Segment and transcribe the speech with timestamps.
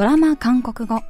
[0.00, 1.02] ドラマ韓国語。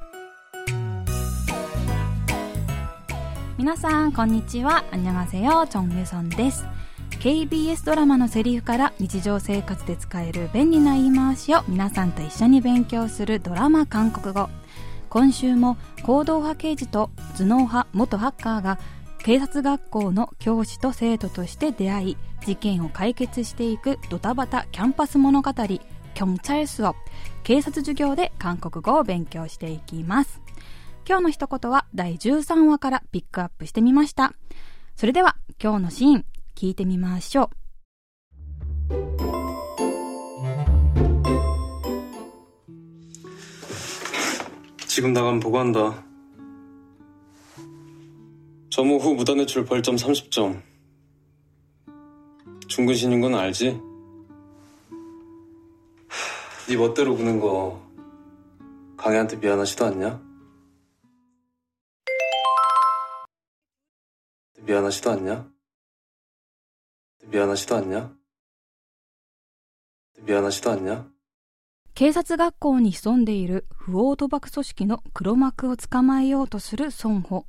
[3.57, 4.85] 皆さんこんにちは。
[4.91, 6.67] アンニョガセヨチョンユソンです。
[7.21, 14.49] KBS ドラマのセリフから日常生活で使える便利な言い回しを皆さんと一緒に勉強するドラマ韓国語。
[15.09, 18.81] 今週も行動派刑事と頭脳派元ハッカーが
[19.19, 25.53] 警察学校の教師と生徒として出会い事件を解決していくドタバタキャンパス物語
[26.20, 26.96] 경찰수업
[27.44, 30.42] 警察授業で韓国語を勉強していきます
[31.08, 34.34] 今日の一言は第13話からピックアップしてみました
[34.96, 37.50] それでは今日のシーン聞いてみましょう
[44.88, 46.06] 지금나가면보고한다
[48.76, 50.62] 점호 후 무단 외출 벌점 30점.
[52.68, 53.80] 중근신인 건 알지?
[56.70, 57.82] 네 멋대로 구는 거
[58.98, 60.22] 강혜한테 미안하지도 않냐?
[64.62, 65.52] 미안하지도 않냐?
[67.26, 68.18] 미안하지도 않냐?
[70.22, 71.16] 미안하지도 않냐?
[71.94, 77.46] 警察学校に潜んでいる不法賭博組織の黒幕を捕まえようとする孫保。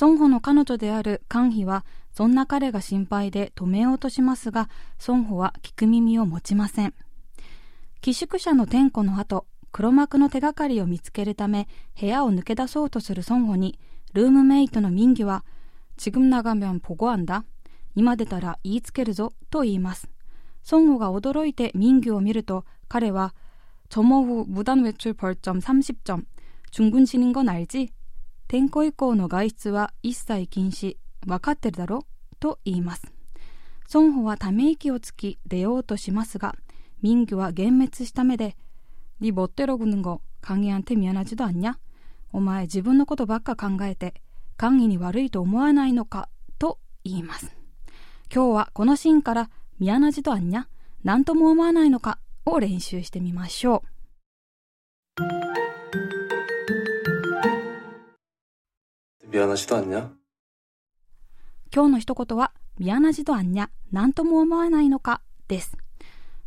[0.00, 4.70] 孫保の彼女であるカンヒは、そんな彼が心配で止めようとしますが、
[5.06, 6.94] 孫保は聞く耳を持ちません。
[8.00, 13.78] 寄宿舎の点呼の後、黒幕の手がかりを見つけるため、部屋を抜け出そうとする孫保に、
[14.12, 15.44] ルームメイトの民義は、
[15.96, 17.44] 지금나가면보고한다。
[17.94, 20.08] 今出たら言いつけるぞ、と言います。
[20.70, 23.34] 孫保が驚いて民義を見ると、彼は、
[23.90, 26.24] 점호후무단외출벌점30점
[26.70, 27.92] 중군신인건알지
[28.48, 30.96] 転校以降の外出は一切禁止。
[31.26, 32.04] わかってるだろ
[32.40, 33.12] と言います。
[33.92, 36.54] 孫保はため息をつき出ようとしますが、
[37.02, 38.56] 民규は幻滅した目で、
[39.20, 41.78] 네멋대로구는거강희한테미안하지도않냐
[42.32, 44.14] お前自分のことばっか考えて、
[44.56, 46.28] 강희に悪いと思わないのか
[46.58, 47.54] と言います。
[48.34, 49.50] 今日はこのシーンから
[49.80, 50.66] 미안하지도않냐
[51.04, 53.84] 何とも思わないのかを練習してみましょ
[59.26, 59.30] う。
[59.30, 60.10] 미안하지도않냐
[61.72, 65.76] 今日の一言は、미안하지도않냐何とも思わないのかです。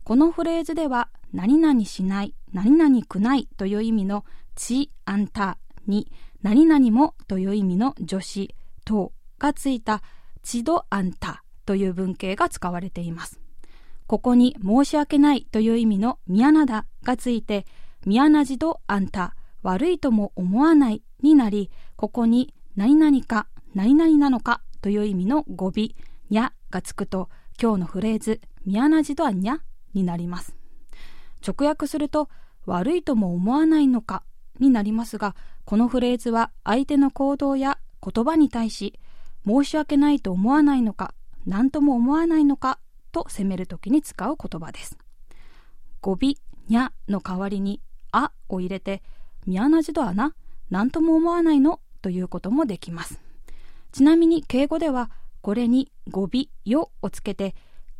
[0.05, 4.25] このフレーズでは、何々しない、何々くないという意味の
[4.57, 6.11] ち、あんたに、
[6.43, 8.55] 何々もという意味の助詞、
[8.85, 10.03] とがついた
[10.43, 13.41] ちどあんたという文型が使われています。
[14.09, 17.65] ここに申し訳ないという意味のミアナダがついて、
[18.05, 25.95] ミアナジドあんた、悪いとも思わないになり、ここに何々か何々なのかという意味の語尾、
[26.29, 27.29] にゃがつくと、
[27.61, 29.61] 今日のフレーズ、ミアナジドアにゃ
[29.95, 30.55] になります。
[31.47, 32.29] 直訳すると、
[32.67, 34.23] 悪いとも思わないのか
[34.61, 38.99] になりますが、このフレーズは相手の行動や言葉に対し、
[39.47, 41.15] 申し訳ないと思わないのか、
[41.47, 42.79] 何とも思わないのか
[43.11, 44.97] と責めるときに使う言葉です。
[46.01, 46.35] 語尾、
[46.69, 47.81] にゃの代わりに、
[48.13, 49.03] あを入れて、
[49.47, 50.35] ミアナジドアな、
[50.71, 53.21] 何とも思わないのということもできます。
[53.93, 55.11] ちなみに敬語では、
[55.41, 57.55] これに語尾、よをつけて、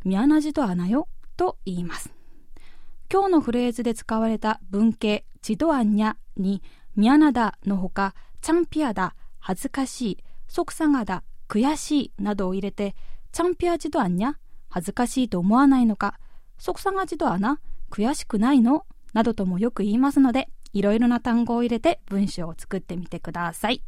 [0.05, 2.13] ミアナジドアナよと言います。
[3.11, 6.63] 今日のフレーズで使われた文型、ジドアンニャに、
[6.95, 10.17] ミアナダのほか、チャンピアダ、恥ずかしい、
[10.47, 12.95] ソクサガダ、悔しいなどを入れて、
[13.31, 14.35] チャンピアジドアンニャ
[14.69, 16.19] 恥ずかしいと思わないのか、
[16.57, 17.59] 即さがじとはな、
[17.91, 23.83] 悔しくないのなどともよく言いますので、いろいろな単語を入れて文章を作ってみてください。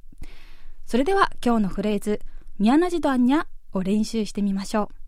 [0.85, 2.21] それでは今日のフレーズ、
[2.59, 5.04] ミヤナジドアンニャを練習してみましょう。